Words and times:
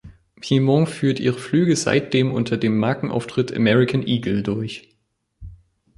Piedmont 0.39 0.89
führt 0.89 1.19
ihre 1.19 1.37
Flüge 1.37 1.75
seitdem 1.75 2.31
unter 2.31 2.57
dem 2.57 2.75
Markenauftritt 2.79 3.53
American 3.55 4.01
Eagle 4.01 4.41
durch. 4.41 4.89